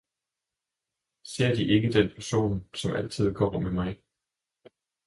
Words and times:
Ser 1.23 1.53
De 1.55 1.63
ikke 1.65 1.91
den 1.93 2.11
person, 2.15 2.67
som 2.73 2.95
altid 2.95 3.33
går 3.33 3.59
med 3.59 3.71
mig! 3.71 3.97